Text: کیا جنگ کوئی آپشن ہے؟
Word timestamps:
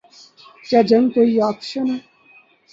کیا 0.65 0.79
جنگ 0.89 1.05
کوئی 1.13 1.33
آپشن 1.49 1.85
ہے؟ 1.89 1.97